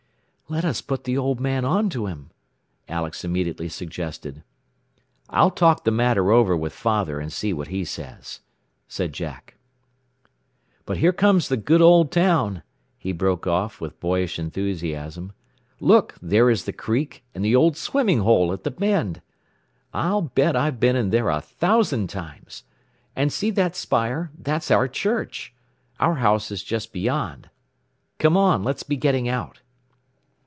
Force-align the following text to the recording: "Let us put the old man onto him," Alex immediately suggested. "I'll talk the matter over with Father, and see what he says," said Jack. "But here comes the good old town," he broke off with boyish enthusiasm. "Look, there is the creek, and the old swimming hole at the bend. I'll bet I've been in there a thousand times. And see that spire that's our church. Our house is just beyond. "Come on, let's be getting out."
"Let 0.49 0.65
us 0.65 0.81
put 0.81 1.05
the 1.05 1.17
old 1.17 1.39
man 1.39 1.63
onto 1.63 2.07
him," 2.07 2.29
Alex 2.89 3.23
immediately 3.23 3.69
suggested. 3.69 4.43
"I'll 5.29 5.49
talk 5.49 5.85
the 5.85 5.91
matter 5.91 6.29
over 6.29 6.57
with 6.57 6.73
Father, 6.73 7.21
and 7.21 7.31
see 7.31 7.53
what 7.53 7.69
he 7.69 7.85
says," 7.85 8.41
said 8.85 9.13
Jack. 9.13 9.55
"But 10.85 10.97
here 10.97 11.13
comes 11.13 11.47
the 11.47 11.55
good 11.55 11.81
old 11.81 12.11
town," 12.11 12.63
he 12.97 13.13
broke 13.13 13.47
off 13.47 13.79
with 13.79 13.97
boyish 14.01 14.37
enthusiasm. 14.37 15.31
"Look, 15.79 16.15
there 16.21 16.49
is 16.49 16.65
the 16.65 16.73
creek, 16.73 17.23
and 17.33 17.45
the 17.45 17.55
old 17.55 17.77
swimming 17.77 18.19
hole 18.19 18.51
at 18.51 18.65
the 18.65 18.71
bend. 18.71 19.21
I'll 19.93 20.21
bet 20.23 20.57
I've 20.57 20.81
been 20.81 20.97
in 20.97 21.11
there 21.11 21.29
a 21.29 21.39
thousand 21.39 22.09
times. 22.09 22.65
And 23.15 23.31
see 23.31 23.51
that 23.51 23.73
spire 23.77 24.31
that's 24.37 24.69
our 24.69 24.89
church. 24.89 25.53
Our 25.97 26.15
house 26.15 26.51
is 26.51 26.61
just 26.61 26.91
beyond. 26.91 27.49
"Come 28.19 28.35
on, 28.35 28.65
let's 28.65 28.83
be 28.83 28.97
getting 28.97 29.29
out." 29.29 29.61